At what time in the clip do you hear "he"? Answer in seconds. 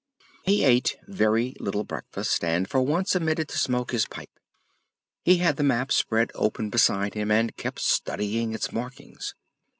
0.45-0.63, 5.23-5.37